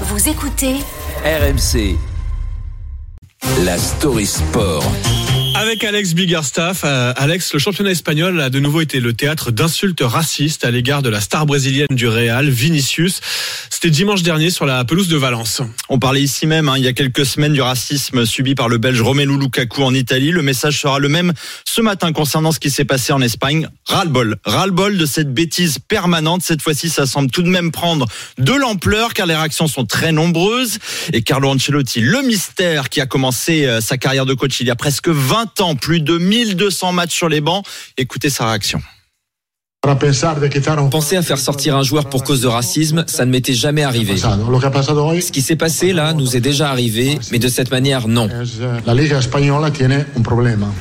Vous 0.00 0.28
écoutez 0.28 0.74
RMC. 1.24 1.96
La 3.64 3.78
story 3.78 4.26
sport. 4.26 4.84
Avec 5.54 5.84
Alex 5.84 6.14
Biggerstaff, 6.14 6.82
euh, 6.84 7.12
Alex, 7.16 7.52
le 7.52 7.60
championnat 7.60 7.92
espagnol 7.92 8.40
a 8.40 8.50
de 8.50 8.58
nouveau 8.58 8.80
été 8.80 8.98
le 8.98 9.12
théâtre 9.12 9.52
d'insultes 9.52 10.02
racistes 10.02 10.64
à 10.64 10.72
l'égard 10.72 11.02
de 11.02 11.10
la 11.10 11.20
star 11.20 11.46
brésilienne 11.46 11.86
du 11.92 12.08
Real, 12.08 12.48
Vinicius. 12.48 13.20
C'était 13.84 13.96
dimanche 13.96 14.22
dernier 14.22 14.48
sur 14.48 14.64
la 14.64 14.82
pelouse 14.86 15.08
de 15.08 15.16
Valence. 15.18 15.60
On 15.90 15.98
parlait 15.98 16.22
ici 16.22 16.46
même, 16.46 16.70
hein, 16.70 16.78
il 16.78 16.84
y 16.84 16.88
a 16.88 16.94
quelques 16.94 17.26
semaines, 17.26 17.52
du 17.52 17.60
racisme 17.60 18.24
subi 18.24 18.54
par 18.54 18.70
le 18.70 18.78
Belge 18.78 19.02
Romelu 19.02 19.38
Lukaku 19.38 19.82
en 19.82 19.92
Italie. 19.92 20.30
Le 20.30 20.40
message 20.40 20.80
sera 20.80 20.98
le 20.98 21.10
même 21.10 21.34
ce 21.66 21.82
matin 21.82 22.10
concernant 22.14 22.50
ce 22.50 22.58
qui 22.58 22.70
s'est 22.70 22.86
passé 22.86 23.12
en 23.12 23.20
Espagne. 23.20 23.68
Ras-le-bol. 23.84 24.36
Ras-le-bol 24.46 24.96
de 24.96 25.04
cette 25.04 25.34
bêtise 25.34 25.78
permanente. 25.78 26.40
Cette 26.40 26.62
fois-ci, 26.62 26.88
ça 26.88 27.04
semble 27.04 27.30
tout 27.30 27.42
de 27.42 27.50
même 27.50 27.72
prendre 27.72 28.06
de 28.38 28.54
l'ampleur 28.54 29.12
car 29.12 29.26
les 29.26 29.36
réactions 29.36 29.68
sont 29.68 29.84
très 29.84 30.12
nombreuses. 30.12 30.78
Et 31.12 31.20
Carlo 31.20 31.50
Ancelotti, 31.50 32.00
le 32.00 32.22
mystère 32.22 32.88
qui 32.88 33.02
a 33.02 33.06
commencé 33.06 33.66
euh, 33.66 33.82
sa 33.82 33.98
carrière 33.98 34.24
de 34.24 34.32
coach 34.32 34.62
il 34.62 34.66
y 34.66 34.70
a 34.70 34.76
presque 34.76 35.10
20 35.10 35.60
ans, 35.60 35.76
plus 35.76 36.00
de 36.00 36.16
1200 36.16 36.92
matchs 36.92 37.14
sur 37.14 37.28
les 37.28 37.42
bancs. 37.42 37.66
Écoutez 37.98 38.30
sa 38.30 38.46
réaction. 38.46 38.80
Penser 40.90 41.16
à 41.16 41.22
faire 41.22 41.38
sortir 41.38 41.76
un 41.76 41.82
joueur 41.82 42.08
pour 42.08 42.24
cause 42.24 42.40
de 42.40 42.46
racisme, 42.46 43.04
ça 43.06 43.24
ne 43.24 43.30
m'était 43.30 43.52
jamais 43.54 43.82
arrivé. 43.82 44.16
Ce 44.16 45.32
qui 45.32 45.42
s'est 45.42 45.56
passé 45.56 45.92
là 45.92 46.12
nous 46.12 46.36
est 46.36 46.40
déjà 46.40 46.70
arrivé, 46.70 47.18
mais 47.30 47.38
de 47.38 47.48
cette 47.48 47.70
manière, 47.70 48.08
non. 48.08 48.28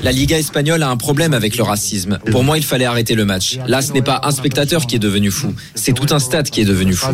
La 0.01 0.11
Liga 0.11 0.37
espagnole 0.37 0.83
a 0.83 0.89
un 0.89 0.97
problème 0.97 1.33
avec 1.33 1.57
le 1.57 1.63
racisme. 1.63 2.19
Pour 2.31 2.43
moi, 2.43 2.57
il 2.57 2.63
fallait 2.63 2.85
arrêter 2.85 3.15
le 3.15 3.25
match. 3.25 3.59
Là, 3.67 3.81
ce 3.81 3.91
n'est 3.91 4.01
pas 4.01 4.21
un 4.23 4.31
spectateur 4.31 4.87
qui 4.87 4.95
est 4.95 4.99
devenu 4.99 5.31
fou, 5.31 5.53
c'est 5.75 5.93
tout 5.93 6.13
un 6.13 6.19
stade 6.19 6.49
qui 6.49 6.61
est 6.61 6.65
devenu 6.65 6.93
fou. 6.93 7.07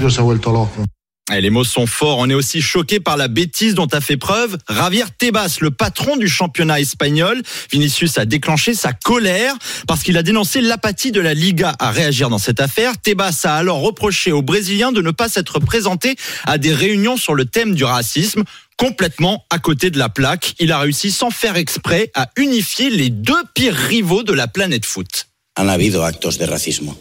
Et 1.32 1.42
les 1.42 1.52
mots 1.52 1.64
sont 1.64 1.86
forts. 1.86 2.18
On 2.18 2.30
est 2.30 2.34
aussi 2.34 2.62
choqué 2.62 3.00
par 3.00 3.16
la 3.16 3.28
bêtise 3.28 3.76
dont 3.76 3.88
a 3.88 4.02
fait 4.02 4.18
preuve 4.18 4.58
Javier 4.68 5.06
Tebas, 5.18 5.58
le 5.62 5.70
patron 5.70 6.18
du 6.18 6.28
championnat 6.28 6.80
espagnol. 6.80 7.42
Vinicius 7.72 8.18
a 8.18 8.26
déclenché 8.26 8.74
sa 8.74 8.94
colère 8.94 9.54
parce 9.88 10.02
qu'il 10.02 10.18
a 10.18 10.24
dénoncé 10.24 10.60
l'apathie 10.60 11.12
de 11.12 11.22
la 11.22 11.36
Liga 11.36 11.76
à 11.78 11.92
réagir 11.92 12.30
dans 12.30 12.40
cette 12.40 12.60
affaire. 12.60 12.98
Tebas 12.98 13.42
a 13.44 13.56
alors 13.56 13.82
reproché 13.82 14.32
aux 14.32 14.42
Brésiliens 14.42 14.92
de 14.92 15.02
ne 15.02 15.12
pas 15.12 15.30
s'être 15.30 15.60
présenté 15.60 16.16
à 16.46 16.58
des 16.58 16.74
réunions 16.74 17.18
sur 17.18 17.36
le 17.36 17.46
thème 17.46 17.76
du 17.76 17.84
racisme 17.84 18.44
complètement 18.78 19.46
à 19.50 19.60
côté 19.60 19.92
de 19.92 20.00
la 20.00 20.10
plaque. 20.10 20.56
Il 20.60 20.72
a 20.72 20.80
réussi 20.80 21.12
sans 21.12 21.30
faire 21.30 21.58
exprès 21.58 22.12
à 22.16 22.30
unifier 22.38 22.90
les 22.90 23.10
deux 23.10 23.44
pires 23.54 23.76
rivaux 23.76 24.24
de 24.24 24.34
la 24.34 24.48
planète 24.48 24.86
foot. 24.86 25.29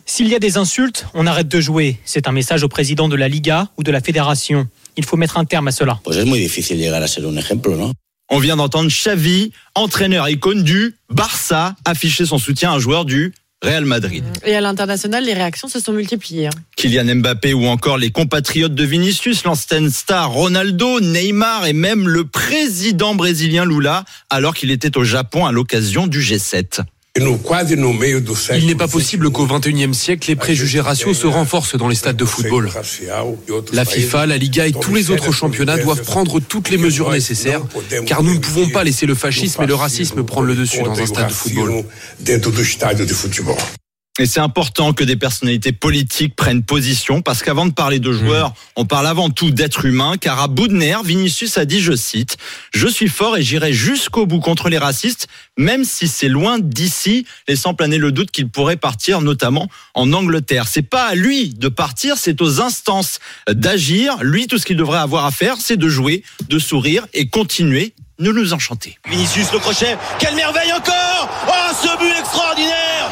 S'il 0.07 0.29
y 0.29 0.35
a 0.35 0.39
des 0.39 0.57
insultes, 0.57 1.07
on 1.15 1.27
arrête 1.27 1.49
de 1.49 1.61
jouer. 1.61 1.99
C'est 2.05 2.27
un 2.29 2.33
message 2.33 2.63
au 2.65 2.69
président 2.69 3.09
de 3.09 3.17
la 3.17 3.29
Liga 3.29 3.69
ou 3.77 3.83
de 3.83 3.91
la 3.91 4.01
fédération. 4.01 4.69
Il 4.97 5.05
faut 5.05 5.17
mettre 5.17 5.37
un 5.39 5.45
terme 5.45 5.69
à 5.69 5.73
cela. 5.73 6.01
On 8.31 8.39
vient 8.41 8.57
d'entendre 8.57 8.91
Xavi, 8.91 9.53
entraîneur 9.75 10.29
icône 10.29 10.63
du 10.63 10.97
Barça, 11.09 11.77
afficher 11.85 12.27
son 12.27 12.39
soutien 12.39 12.73
à 12.73 12.75
un 12.75 12.79
joueur 12.79 13.05
du 13.05 13.33
Real 13.63 13.85
Madrid. 13.87 14.23
Et 14.45 14.55
à 14.55 14.61
l'international, 14.61 15.25
les 15.25 15.33
réactions 15.35 15.67
se 15.69 15.81
sont 15.81 15.93
multipliées. 15.93 16.47
hein. 16.47 16.51
Kylian 16.77 17.17
Mbappé 17.17 17.55
ou 17.55 17.67
encore 17.67 17.97
les 17.99 18.11
compatriotes 18.11 18.75
de 18.75 18.85
Vinicius, 18.85 19.45
l'ancienne 19.45 19.91
star 19.91 20.31
Ronaldo, 20.31 21.01
Neymar 21.01 21.67
et 21.67 21.73
même 21.73 22.07
le 22.09 22.25
président 22.25 23.15
brésilien 23.15 23.65
Lula, 23.65 24.05
alors 24.31 24.55
qu'il 24.55 24.71
était 24.71 24.97
au 24.97 25.05
Japon 25.05 25.47
à 25.47 25.51
l'occasion 25.53 26.07
du 26.07 26.21
G7. 26.21 26.83
Il 28.57 28.67
n'est 28.67 28.75
pas 28.75 28.89
possible 28.89 29.31
qu'au 29.31 29.47
XXIe 29.47 29.95
siècle, 29.95 30.29
les 30.29 30.37
préjugés 30.37 30.81
raciaux 30.81 31.15
se 31.15 31.27
renforcent 31.27 31.77
dans 31.77 31.89
les 31.89 31.95
stades 31.95 32.17
de 32.17 32.25
football. 32.25 32.71
La 33.73 33.85
FIFA, 33.85 34.27
la 34.27 34.37
Liga 34.39 34.67
et 34.67 34.73
tous 34.73 34.95
les 34.95 35.11
autres 35.11 35.33
championnats 35.33 35.79
doivent 35.79 36.03
prendre 36.03 36.41
toutes 36.41 36.71
les 36.71 36.79
mesures 36.79 37.11
nécessaires, 37.11 37.63
car 38.07 38.23
nous 38.23 38.35
ne 38.35 38.39
pouvons 38.39 38.69
pas 38.69 38.85
laisser 38.85 39.07
le 39.07 39.15
fascisme 39.15 39.63
et 39.63 39.67
le 39.67 39.75
racisme 39.75 40.23
prendre 40.25 40.47
le 40.47 40.55
dessus 40.55 40.83
dans 40.83 40.99
un 40.99 41.07
stade 41.07 41.29
de 41.29 41.33
football. 41.33 41.85
Et 44.21 44.27
c'est 44.27 44.41
important 44.41 44.93
que 44.93 45.05
des 45.05 45.15
personnalités 45.15 45.71
politiques 45.71 46.35
prennent 46.35 46.65
position 46.65 47.23
parce 47.23 47.43
qu'avant 47.45 47.67
de 47.67 47.73
parler 47.73 48.01
de 48.01 48.11
joueurs, 48.13 48.53
on 48.75 48.85
parle 48.85 49.07
avant 49.07 49.31
tout 49.31 49.53
d'êtres 49.53 49.85
humains 49.85 50.17
car 50.17 50.41
à 50.41 50.49
bout 50.49 50.67
de 50.67 50.75
nerfs, 50.75 51.05
Vinicius 51.05 51.57
a 51.57 51.65
dit, 51.65 51.81
je 51.81 51.95
cite, 51.95 52.37
je 52.75 52.89
suis 52.89 53.09
fort 53.09 53.37
et 53.37 53.43
j'irai 53.43 53.73
jusqu'au 53.73 54.27
bout 54.27 54.41
contre 54.41 54.69
les 54.69 54.79
racistes, 54.79 55.29
même 55.57 55.85
si 55.85 56.09
c'est 56.09 56.29
loin 56.29 56.59
d'ici, 56.59 57.27
laissant 57.47 57.75
planer 57.75 57.99
le 57.99 58.11
doute 58.11 58.33
qu'il 58.33 58.49
pourrait 58.49 58.77
partir 58.77 59.21
notamment 59.21 59.69
en 59.95 60.13
Angleterre. 60.13 60.67
C'est 60.67 60.83
pas 60.83 61.05
à 61.05 61.15
lui 61.15 61.51
de 61.51 61.69
partir, 61.69 62.17
c'est 62.19 62.43
aux 62.43 62.61
instances 62.61 63.21
d'agir. 63.49 64.17
Lui, 64.23 64.49
tout 64.49 64.59
ce 64.59 64.67
qu'il 64.67 64.77
devrait 64.77 64.99
avoir 64.99 65.27
à 65.27 65.31
faire, 65.31 65.59
c'est 65.61 65.77
de 65.77 65.89
jouer, 65.89 66.25
de 66.49 66.59
sourire 66.59 67.07
et 67.15 67.29
continuer 67.29 67.95
de 68.19 68.33
nous 68.33 68.53
enchanter. 68.53 68.99
Vinicius 69.09 69.53
le 69.53 69.61
crochet, 69.61 69.97
quelle 70.19 70.35
merveille 70.35 70.73
encore 70.73 71.31
Oh 71.47 71.73
ce 71.73 71.99
but 71.99 72.13
extraordinaire 72.19 73.11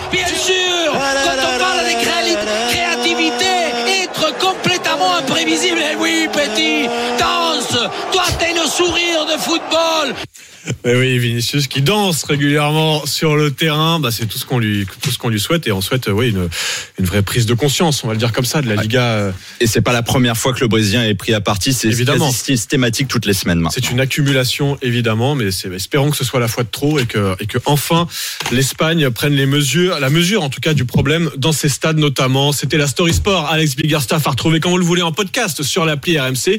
imprévisible, 5.02 5.80
eh 5.92 5.96
oui 5.96 6.28
petit, 6.32 6.88
danse, 7.18 7.78
toi 8.12 8.24
t'es 8.38 8.52
le 8.52 8.66
sourire 8.66 9.26
de 9.26 9.38
football 9.38 10.14
Mais 10.84 10.94
oui, 10.96 11.18
Vinicius 11.18 11.66
qui 11.68 11.82
danse 11.82 12.24
régulièrement 12.24 13.06
sur 13.06 13.36
le 13.36 13.50
terrain, 13.50 14.00
bah, 14.00 14.10
c'est 14.10 14.26
tout 14.26 14.38
ce 14.38 14.44
qu'on 14.46 14.58
lui, 14.58 14.86
tout 15.02 15.10
ce 15.10 15.18
qu'on 15.18 15.28
lui 15.28 15.40
souhaite 15.40 15.66
et 15.66 15.72
on 15.72 15.80
souhaite, 15.80 16.08
oui, 16.08 16.30
une, 16.30 16.48
une 16.98 17.04
vraie 17.04 17.22
prise 17.22 17.46
de 17.46 17.54
conscience, 17.54 18.02
on 18.04 18.08
va 18.08 18.12
le 18.14 18.18
dire 18.18 18.32
comme 18.32 18.44
ça, 18.44 18.62
de 18.62 18.68
la 18.68 18.76
Liga. 18.76 19.02
euh, 19.02 19.32
Et 19.60 19.66
c'est 19.66 19.80
pas 19.80 19.92
la 19.92 20.02
première 20.02 20.36
fois 20.36 20.52
que 20.52 20.60
le 20.60 20.68
Brésilien 20.68 21.04
est 21.04 21.14
pris 21.14 21.34
à 21.34 21.40
partie, 21.40 21.72
c'est 21.72 21.88
Évidemment. 21.88 22.30
systématique 22.30 23.08
toutes 23.08 23.26
les 23.26 23.32
semaines. 23.34 23.66
C'est 23.72 23.90
une 23.90 24.00
accumulation 24.00 24.78
évidemment, 24.82 25.34
mais 25.34 25.46
espérons 25.74 26.10
que 26.10 26.16
ce 26.16 26.24
soit 26.24 26.40
la 26.40 26.48
fois 26.48 26.64
de 26.64 26.68
trop 26.70 26.98
et 26.98 27.06
que, 27.06 27.34
et 27.40 27.46
que 27.46 27.58
enfin 27.64 28.06
l'Espagne 28.52 29.10
prenne 29.10 29.34
les 29.34 29.46
mesures, 29.46 29.98
la 30.00 30.10
mesure 30.10 30.42
en 30.42 30.48
tout 30.50 30.60
cas 30.60 30.74
du 30.74 30.84
problème 30.84 31.30
dans 31.36 31.52
ces 31.52 31.68
stades 31.68 31.98
notamment. 31.98 32.52
C'était 32.52 32.78
la 32.78 32.86
Story 32.86 33.14
Sport. 33.14 33.46
Alex 33.50 33.76
Biggerstaff 33.76 34.26
à 34.26 34.30
retrouver 34.30 34.60
quand 34.60 34.70
vous 34.70 34.78
le 34.78 34.84
voulez 34.84 35.02
en 35.02 35.12
podcast 35.12 35.62
sur 35.62 35.84
l'appli 35.84 36.18
RMC 36.18 36.58